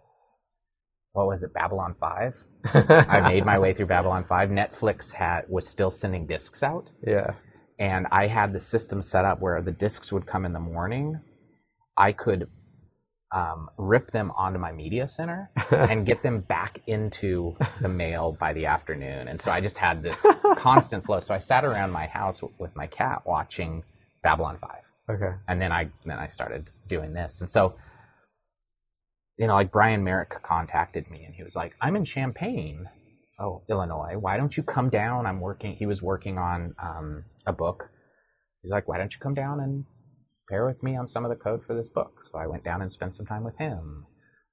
[1.13, 2.35] what was it, Babylon 5?
[2.65, 4.49] I made my way through Babylon 5.
[4.49, 7.33] Netflix had, was still sending discs out yeah
[7.79, 11.19] and I had the system set up where the discs would come in the morning.
[11.97, 12.47] I could
[13.33, 18.53] um, rip them onto my media center and get them back into the mail by
[18.53, 19.27] the afternoon.
[19.27, 21.19] And so I just had this constant flow.
[21.19, 23.83] So I sat around my house w- with my cat watching
[24.21, 25.15] Babylon 5.
[25.15, 25.35] Okay.
[25.47, 27.41] And then I then I started doing this.
[27.41, 27.75] And so
[29.37, 32.87] you know, like Brian Marick contacted me and he was like, I'm in Champaign,
[33.39, 34.15] oh, Illinois.
[34.17, 35.25] Why don't you come down?
[35.25, 35.75] I'm working.
[35.75, 37.89] He was working on um, a book.
[38.61, 39.85] He's like, why don't you come down and
[40.61, 42.25] with me on some of the code for this book?
[42.31, 44.05] So I went down and spent some time with him.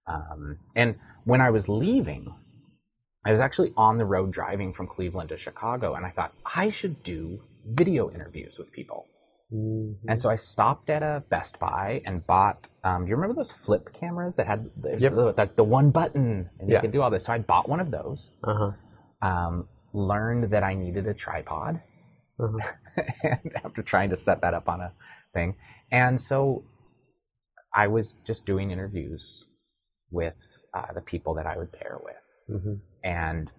[0.06, 2.34] Um, and when I was leaving,
[3.26, 6.70] I was actually on the road driving from Cleveland to Chicago, and I thought I
[6.70, 9.06] should do video interviews with people.
[9.52, 10.08] Mm-hmm.
[10.08, 12.66] And so I stopped at a Best Buy and bought.
[12.84, 15.12] Um, do you remember those flip cameras that had the, Yep.
[15.14, 16.80] the, the, the one button and you Yeah.
[16.80, 17.24] could do all this?
[17.24, 18.24] So I bought one of those.
[18.44, 18.72] Uh huh.
[19.28, 21.82] Um, learned that I needed a tripod,
[22.38, 22.72] Uh-huh.
[23.24, 24.92] and after trying to set that up on a
[25.32, 25.56] thing,
[25.90, 26.64] and so
[27.74, 29.44] I was just doing interviews
[30.10, 30.34] with
[30.74, 33.50] uh, the people that I would pair with, hmm and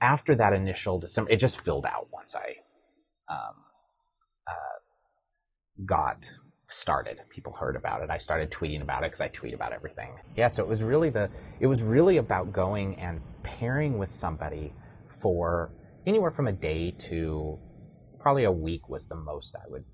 [0.00, 2.56] after that initial December, it just filled out once I
[3.32, 3.54] um,
[4.46, 4.78] uh,
[5.84, 6.28] got
[6.68, 7.18] started.
[7.30, 8.10] People heard about it.
[8.10, 10.10] I started tweeting about it because I tweet about everything.
[10.36, 14.72] Yeah, so it was really the it was really about going and pairing with somebody
[15.20, 15.70] for
[16.06, 17.58] anywhere from a day to
[18.20, 19.84] probably a week was the most I would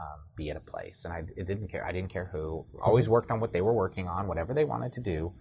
[0.00, 1.86] um, be at a place, and I it didn't care.
[1.86, 2.66] I didn't care who.
[2.82, 5.32] Always worked on what they were working on, whatever they wanted to do,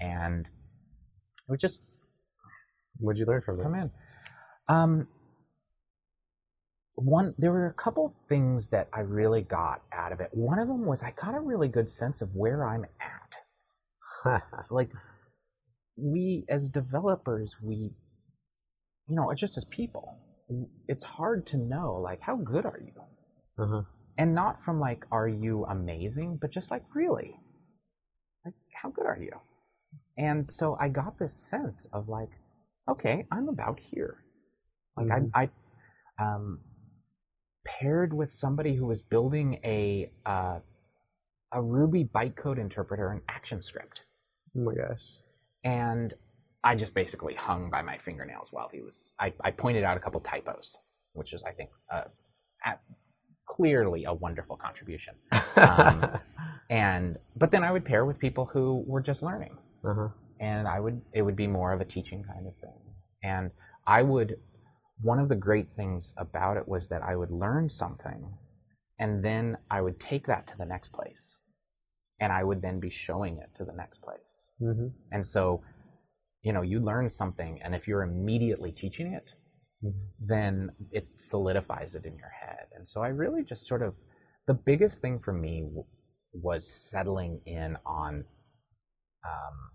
[0.00, 1.80] and it was just
[2.98, 3.62] What'd you learn from that?
[3.64, 3.90] come in.
[4.68, 5.08] Um,
[6.94, 10.30] one, there were a couple things that I really got out of it.
[10.32, 13.36] One of them was I got a really good sense of where I'm at.
[14.70, 14.90] Like,
[15.96, 17.92] we as developers, we,
[19.08, 20.18] you know, just as people,
[20.88, 22.92] it's hard to know, like, how good are you?
[23.58, 23.82] Uh-huh.
[24.18, 27.38] And not from like, are you amazing, but just like, really,
[28.44, 29.32] like, how good are you?
[30.16, 32.30] And so I got this sense of like,
[32.88, 34.24] okay, I'm about here.
[34.96, 35.30] Like Mhm.
[35.34, 35.50] I,
[36.18, 36.60] I um,
[37.66, 40.60] paired with somebody who was building a uh,
[41.52, 44.02] a Ruby bytecode interpreter and action script,
[44.56, 45.02] Oh my gosh.
[45.64, 46.14] and
[46.64, 49.12] I just basically hung by my fingernails while he was.
[49.20, 50.78] I, I pointed out a couple typos,
[51.12, 52.04] which is I think uh,
[52.64, 52.80] at,
[53.46, 55.14] clearly a wonderful contribution.
[55.56, 56.18] Um,
[56.68, 60.08] and but then I would pair with people who were just learning uh-huh.
[60.40, 62.78] and I would it would be more of a teaching kind of thing.
[63.22, 63.50] And
[63.86, 64.36] I would
[65.00, 68.34] one of the great things about it was that I would learn something
[68.98, 71.40] and then I would take that to the next place.
[72.20, 74.54] And I would then be showing it to the next place.
[74.58, 75.62] hmm And so,
[76.42, 79.34] you know, you learn something and if you're immediately teaching it,
[80.20, 82.66] then it solidifies it in your head.
[82.74, 83.94] And so I really just sort of
[84.46, 85.84] the biggest thing for me w-
[86.32, 88.24] was settling in on
[89.24, 89.70] um,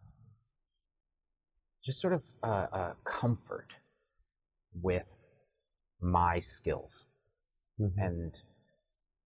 [1.84, 3.74] just sort of uh, uh, comfort
[4.74, 5.20] with
[6.02, 7.06] my skills
[7.80, 7.94] Mhm.
[7.98, 8.44] and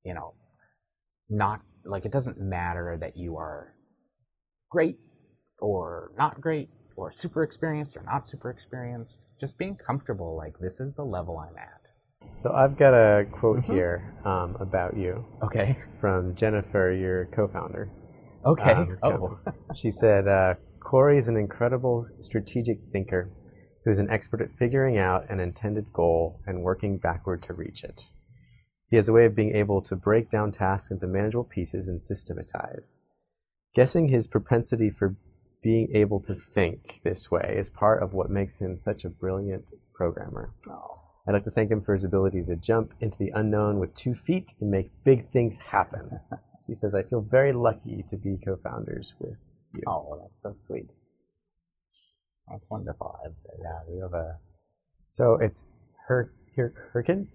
[0.03, 0.33] you know
[1.29, 3.75] not like it doesn't matter that you are
[4.69, 4.99] great
[5.59, 10.79] or not great or super experienced or not super experienced just being comfortable like this
[10.79, 11.81] is the level i'm at
[12.37, 13.65] So I've got a quote Mhm.
[13.73, 17.89] here um, about you okay from Jennifer, your co-founder.
[18.45, 19.37] okay Um, oh
[19.75, 23.29] She said, uh, Corey is an incredible strategic thinker
[23.83, 27.83] who is an expert at figuring out an intended goal and working backward to reach
[27.83, 28.05] it.
[28.89, 31.99] He has a way of being able to break down tasks into manageable pieces and
[32.01, 32.97] systematize.
[33.75, 35.15] Guessing his propensity for
[35.65, 39.65] being able to think this way is part of what makes him such a brilliant
[39.95, 40.53] programmer.
[40.69, 40.99] Oh.
[41.27, 44.13] I'd like to thank him for his ability to jump into the unknown with two
[44.13, 46.19] feet and make big things happen.
[46.67, 49.37] She says, I feel very lucky to be co founders with
[49.75, 49.83] you.
[49.87, 50.89] oh that's so sweet
[52.49, 53.15] that's wonderful
[53.61, 54.37] yeah we have a
[55.09, 55.65] So it's
[56.07, 57.27] Her Her Herkin?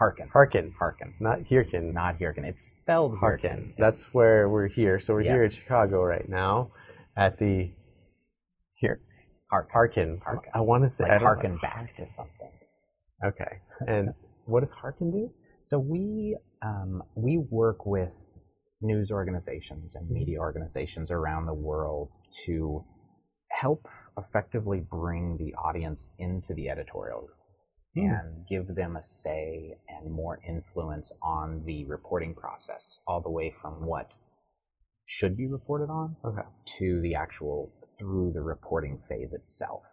[0.00, 0.28] Hearken.
[0.32, 0.74] Hearken.
[0.80, 1.14] Hearken.
[1.20, 1.92] Not Hirkin.
[1.92, 2.44] Not Hirkin.
[2.44, 3.50] It's spelled Hearken.
[3.50, 3.74] Hearken.
[3.78, 4.98] That's where we're here.
[4.98, 5.34] So we're Yeah.
[5.34, 6.72] here in Chicago right now
[7.16, 7.72] at the
[8.74, 9.00] here.
[9.50, 9.72] Hearken.
[9.72, 10.20] Hearken.
[10.24, 10.50] Hearken.
[10.54, 12.50] I want to say Like harken back to something.
[13.24, 13.60] Okay.
[13.86, 14.10] And
[14.46, 15.30] what does Hearken do?
[15.62, 18.14] So we um, we work with
[18.80, 22.10] news organizations and media organizations around the world
[22.46, 22.84] to
[23.50, 23.86] help
[24.18, 27.28] effectively bring the audience into the editorial room
[27.94, 28.06] Hmm.
[28.06, 33.50] and give them a say and more influence on the reporting process, all the way
[33.50, 34.10] from what
[35.04, 36.42] should be reported on Okay.
[36.78, 39.84] to the actual through the reporting phase itself,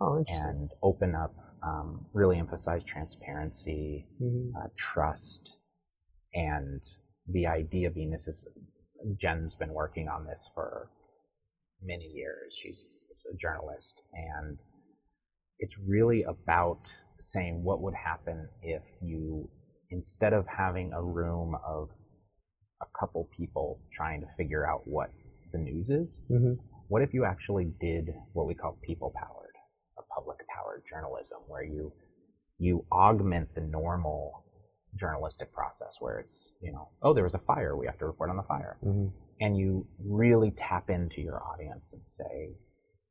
[0.00, 0.46] Oh, interesting.
[0.48, 4.52] and open up, um, really emphasize transparency, Mhm.
[4.56, 5.58] uh, trust,
[6.34, 6.82] and
[7.26, 8.48] the idea being this is
[9.16, 10.90] Jen's been working on this for
[11.82, 12.54] many years.
[12.54, 14.58] She's a journalist, and
[15.58, 16.80] it's really about
[17.20, 19.50] saying what would happen if you,
[19.90, 21.90] instead of having a room of
[22.82, 25.10] a couple people trying to figure out what
[25.52, 26.54] the news is, Mm-hmm.
[26.88, 29.54] what if you actually did what we call people powered,
[29.98, 31.92] a public powered journalism, where you
[32.58, 34.44] you augment the normal
[34.96, 38.28] journalistic process where it's you know oh there was a fire we have to report
[38.28, 39.06] on the fire Mm-hmm.
[39.40, 42.56] and you really tap into your audience and say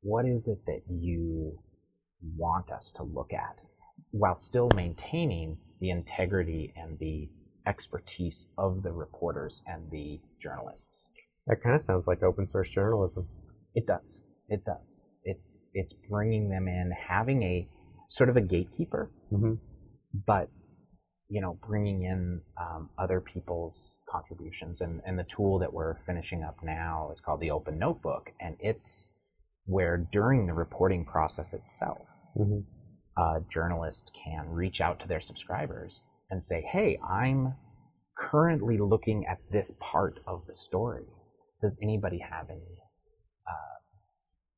[0.02, 1.58] what is it that you
[2.36, 3.56] want us to look at
[4.10, 7.28] while still maintaining the integrity and the
[7.66, 11.08] expertise of the reporters and the journalists
[11.46, 13.28] That kind of sounds like open source journalism.
[13.74, 14.26] it does.
[14.48, 15.04] It does.
[15.24, 17.68] It's it's bringing them in, having a
[18.08, 19.54] sort of a gatekeeper, Mm-hmm.
[20.26, 20.48] but
[21.28, 24.80] you know, bringing in um, other people's contributions.
[24.80, 28.56] And and the tool that we're finishing up now is called the Open Notebook, and
[28.58, 29.10] it's
[29.66, 32.60] where during the reporting process itself, Mm-hmm.
[33.20, 37.54] a journalist can reach out to their subscribers and say, "Hey, I'm
[38.16, 41.04] currently looking at this part of the story.
[41.62, 42.76] Does anybody have any
[43.46, 43.76] uh,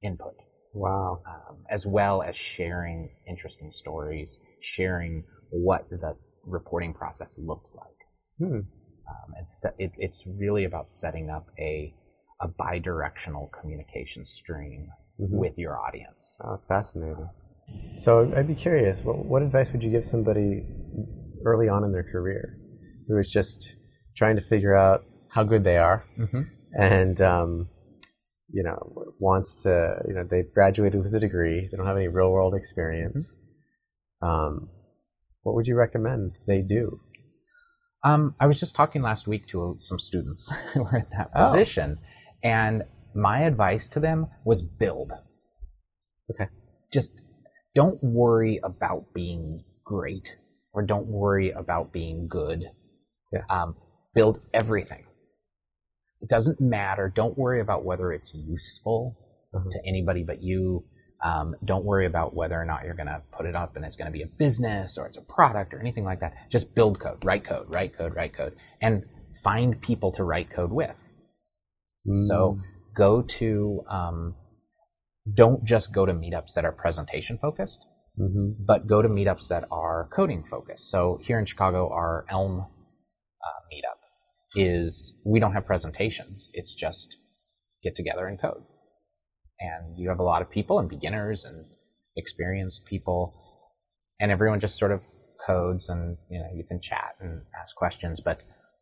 [0.02, 0.34] input?"
[0.74, 1.22] Wow.
[1.26, 7.98] um, as well as sharing interesting stories, sharing what the reporting process looks like.
[8.38, 8.54] Hmm.
[8.54, 9.46] Um, and
[9.78, 11.92] it, it's really about setting up a,
[12.40, 14.88] a bi-directional communication stream
[15.20, 15.28] Mhm.
[15.28, 16.38] with your audience.
[16.42, 17.28] Oh, that's fascinating.
[17.96, 20.64] So I'd be curious, what, what advice would you give somebody
[21.44, 22.56] early on in their career
[23.08, 23.74] who is just
[24.16, 26.42] trying to figure out how good they are Mm-hmm.
[26.78, 27.68] and, um,
[28.50, 32.08] you know, wants to, you know, they've graduated with a degree, they don't have any
[32.08, 33.38] real world experience.
[34.20, 34.68] Um,
[35.42, 37.00] what would you recommend they do?
[38.04, 41.44] Um, I was just talking last week to some students who were in that Oh.
[41.46, 41.98] position,
[42.44, 42.82] and
[43.14, 45.12] my advice to them was build.
[46.30, 46.48] Okay.
[46.92, 47.12] Just
[47.74, 50.36] don't worry about being great
[50.72, 52.64] or don't worry about being good.
[53.32, 53.40] Yeah.
[53.50, 53.76] Um,
[54.14, 55.04] build everything.
[56.20, 57.12] It doesn't matter.
[57.14, 59.16] Don't worry about whether it's useful
[59.54, 59.68] Uh-huh.
[59.70, 60.84] to anybody but you.
[61.24, 63.96] Um, don't worry about whether or not you're going to put it up and it's
[63.96, 66.32] going to be a business or it's a product or anything like that.
[66.50, 69.04] Just build code, write code, write code, write code, and
[69.44, 70.96] find people to write code with.
[72.28, 72.58] So
[72.96, 74.34] go to, um,
[75.32, 79.64] don't just go to meetups that are presentation focused, hmm but go to meetups that
[79.70, 80.90] are coding focused.
[80.90, 83.98] So here in Chicago, our Elm uh, meetup
[84.54, 86.50] is we don't have presentations.
[86.52, 87.16] It's just
[87.82, 88.62] get together and code.
[89.60, 91.66] And you have a lot of people and beginners and
[92.16, 93.34] experienced people,
[94.20, 95.02] and everyone just sort of
[95.46, 98.40] codes and you know you can chat and ask questions, but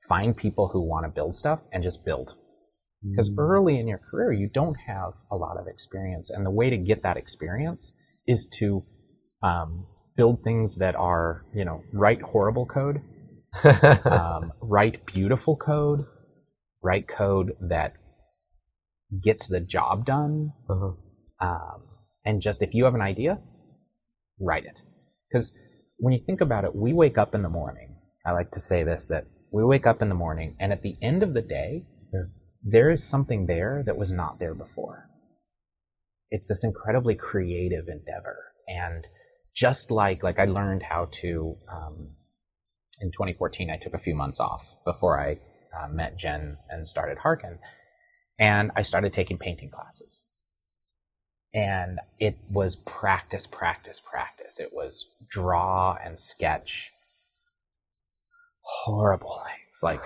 [0.08, 2.34] find people who want to build stuff and just build
[3.08, 6.68] because early in your career you don't have a lot of experience and the way
[6.68, 7.92] to get that experience
[8.26, 8.82] is to
[9.42, 13.00] um, build things that are you know write horrible code
[14.04, 16.04] um, write beautiful code
[16.82, 17.94] write code that
[19.24, 20.92] gets the job done uh-huh.
[21.40, 21.82] um,
[22.24, 23.38] and just if you have an idea
[24.38, 24.76] write it
[25.30, 25.52] because
[25.98, 28.82] when you think about it we wake up in the morning i like to say
[28.82, 31.84] this that we wake up in the morning and at the end of the day
[32.12, 32.26] Yeah.
[32.62, 35.08] there is something there that was not there before
[36.30, 38.36] it's this incredibly creative endeavor
[38.68, 39.06] and
[39.54, 42.08] just like like i learned how to um,
[43.00, 45.38] in 2014 i took a few months off before i
[45.78, 47.58] uh, met jen and started Hearken
[48.38, 50.22] and i started taking painting classes.
[51.52, 54.60] And it was practice practice practice.
[54.60, 56.92] It was draw and sketch.
[58.62, 59.82] Horrible things.
[59.82, 60.02] Like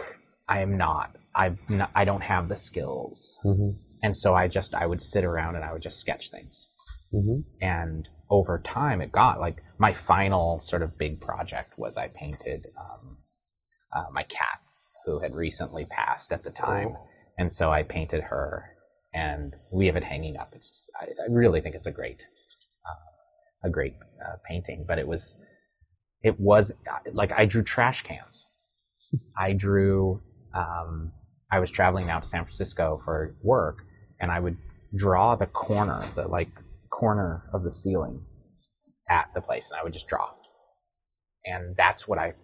[0.49, 3.39] i am not i've not, i don't have the skills.
[3.43, 3.71] Hmm
[4.03, 6.69] and so i just i would sit around and i would just sketch things.
[7.11, 12.09] Hmm and over time it got like my final sort of big project was i
[12.09, 13.17] painted um,
[13.95, 14.59] uh, my cat
[15.05, 16.97] who had recently passed at the time.
[17.39, 18.71] And so i painted her
[19.13, 20.53] and we have it hanging up.
[20.57, 22.21] It's just, I, I really think it's a great
[22.89, 23.95] uh, a great
[24.25, 25.37] uh, painting but it was
[26.23, 28.47] it was uh, like i drew trash cans.
[29.39, 30.23] I drew
[30.55, 31.13] um,
[31.53, 33.79] i was traveling out to san francisco for work
[34.21, 34.57] and i would
[34.97, 36.51] draw the corner the like
[36.91, 38.21] corner of the ceiling
[39.09, 40.31] at the place and I would just draw.
[41.45, 42.35] And that's what I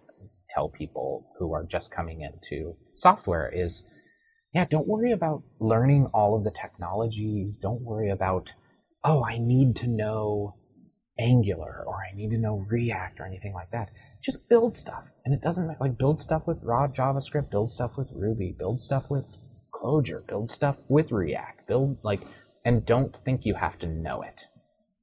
[0.49, 3.83] tell people who are just coming into software is
[4.53, 7.57] yeah, don't worry about learning all of the technologies.
[7.57, 8.51] Don't worry about
[9.03, 10.55] oh, I need to know
[11.19, 13.89] Angular or I need to know React or anything like that.
[14.23, 15.03] Just build stuff.
[15.25, 19.05] And it doesn't like build stuff with raw JavaScript, build stuff with Ruby, build stuff
[19.09, 19.37] with
[19.73, 22.21] Clojure, build stuff with React, build like,
[22.65, 24.41] and don't think you have to know it.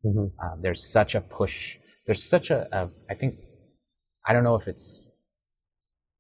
[0.05, 0.27] Mm-hmm.
[0.41, 1.77] Uh, there's such a push.
[2.07, 2.89] There's such a, a.
[3.11, 3.37] I think,
[4.27, 5.05] I don't know if it's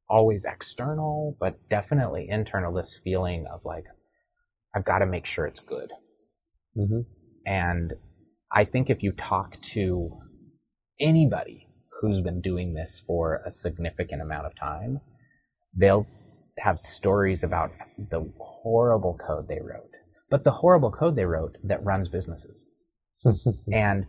[0.08, 2.72] always external, but definitely internal.
[2.72, 3.84] This feeling of like,
[4.74, 5.90] I've got to make sure it's good.
[6.76, 7.00] Mm-hmm.
[7.46, 7.94] And
[8.52, 10.18] I think if you talk to
[11.00, 11.68] anybody
[12.00, 15.00] who's been doing this for a significant amount of time,
[15.76, 16.06] they'll
[16.58, 17.70] have stories about
[18.10, 19.90] the horrible code they wrote,
[20.30, 22.66] but the horrible code they wrote that runs businesses.
[23.72, 24.06] and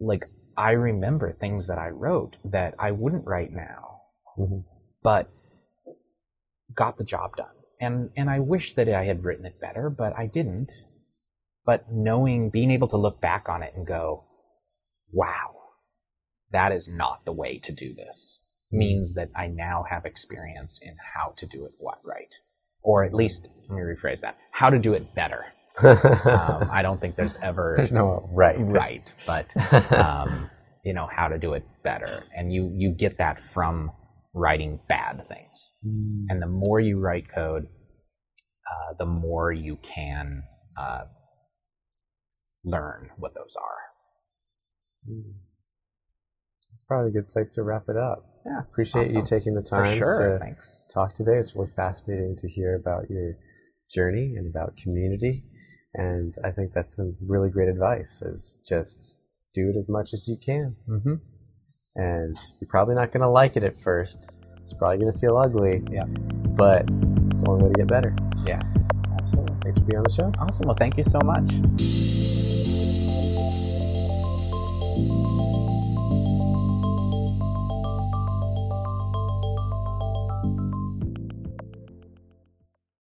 [0.00, 0.24] like,
[0.56, 4.00] I remember things that I wrote that I wouldn't write now,
[4.38, 4.64] Mhm.
[5.02, 5.30] but
[6.74, 7.54] got the job done.
[7.80, 10.70] And, and I wish that I had written it better, but I didn't.
[11.64, 14.24] But knowing, being able to look back on it and go,
[15.12, 15.54] wow,
[16.50, 20.96] that is not the way to do this means that I now have experience in
[21.14, 22.28] how to do it what right.
[22.82, 25.44] Or at least, let me rephrase that, how to do it better.
[25.82, 28.56] Um, I don't think there's ever There's no right.
[28.58, 29.46] right, but
[29.92, 30.50] um,
[30.84, 33.90] you know how to do it better, and you you get that from
[34.34, 35.72] writing bad things.
[35.86, 36.26] Mm.
[36.28, 40.42] And the more you write code, uh, the more you can
[40.78, 41.02] uh,
[42.64, 45.12] learn what those are.
[45.12, 45.34] Mm.
[46.74, 48.24] It's probably a good place to wrap it up.
[48.46, 50.34] Yeah, Appreciate you taking the time sure.
[50.34, 50.84] to Thanks.
[50.92, 51.36] talk today.
[51.38, 53.36] It's really fascinating to hear about your
[53.90, 55.44] journey and about community.
[55.94, 59.16] And I think that's some really great advice is just
[59.54, 60.76] do it as much as you can.
[60.88, 61.14] Mm-hmm.
[61.96, 64.38] And you're probably not going to like it at first.
[64.60, 65.82] It's probably going to feel ugly.
[65.90, 66.04] Yeah.
[66.04, 66.82] But
[67.30, 68.14] it's the only way to get better.
[68.46, 68.60] Yeah.
[69.14, 69.56] Absolutely.
[69.62, 70.32] Thanks for being on the show.
[70.38, 70.66] Awesome.
[70.66, 71.97] Well, thank you so much.